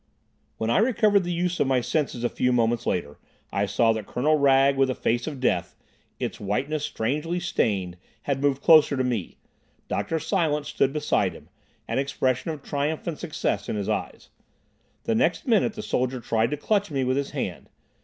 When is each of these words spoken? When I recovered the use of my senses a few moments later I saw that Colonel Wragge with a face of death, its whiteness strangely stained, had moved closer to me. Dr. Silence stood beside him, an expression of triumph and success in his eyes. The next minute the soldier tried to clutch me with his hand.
When 0.57 0.71
I 0.71 0.79
recovered 0.79 1.23
the 1.25 1.31
use 1.31 1.59
of 1.59 1.67
my 1.67 1.79
senses 1.79 2.23
a 2.23 2.29
few 2.29 2.51
moments 2.51 2.87
later 2.87 3.19
I 3.53 3.67
saw 3.67 3.93
that 3.93 4.07
Colonel 4.07 4.35
Wragge 4.35 4.75
with 4.75 4.89
a 4.89 4.95
face 4.95 5.27
of 5.27 5.39
death, 5.39 5.75
its 6.19 6.39
whiteness 6.39 6.83
strangely 6.83 7.39
stained, 7.39 7.97
had 8.23 8.41
moved 8.41 8.63
closer 8.63 8.97
to 8.97 9.03
me. 9.03 9.37
Dr. 9.87 10.17
Silence 10.17 10.69
stood 10.69 10.91
beside 10.91 11.33
him, 11.33 11.49
an 11.87 11.99
expression 11.99 12.49
of 12.49 12.63
triumph 12.63 13.05
and 13.05 13.19
success 13.19 13.69
in 13.69 13.75
his 13.75 13.89
eyes. 13.89 14.29
The 15.03 15.13
next 15.13 15.45
minute 15.45 15.73
the 15.73 15.83
soldier 15.83 16.19
tried 16.19 16.49
to 16.49 16.57
clutch 16.57 16.89
me 16.89 17.03
with 17.03 17.15
his 17.15 17.29
hand. 17.29 17.69